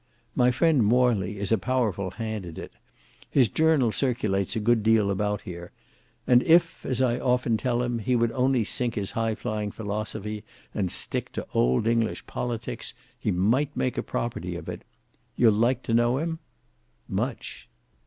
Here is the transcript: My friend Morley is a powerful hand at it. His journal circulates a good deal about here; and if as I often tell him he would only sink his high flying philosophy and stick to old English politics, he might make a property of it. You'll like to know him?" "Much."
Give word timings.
My 0.33 0.49
friend 0.49 0.83
Morley 0.83 1.37
is 1.37 1.51
a 1.51 1.59
powerful 1.59 2.09
hand 2.09 2.47
at 2.47 2.57
it. 2.57 2.71
His 3.29 3.49
journal 3.49 3.91
circulates 3.91 4.55
a 4.55 4.59
good 4.59 4.81
deal 4.81 5.11
about 5.11 5.41
here; 5.41 5.71
and 6.25 6.41
if 6.41 6.83
as 6.87 7.03
I 7.03 7.19
often 7.19 7.55
tell 7.55 7.83
him 7.83 7.99
he 7.99 8.15
would 8.15 8.31
only 8.31 8.63
sink 8.63 8.95
his 8.95 9.11
high 9.11 9.35
flying 9.35 9.69
philosophy 9.69 10.43
and 10.73 10.91
stick 10.91 11.31
to 11.33 11.45
old 11.53 11.85
English 11.85 12.25
politics, 12.25 12.95
he 13.19 13.29
might 13.29 13.77
make 13.77 13.95
a 13.95 14.01
property 14.01 14.55
of 14.55 14.67
it. 14.67 14.81
You'll 15.35 15.53
like 15.53 15.83
to 15.83 15.93
know 15.93 16.17
him?" 16.17 16.39
"Much." 17.07 17.69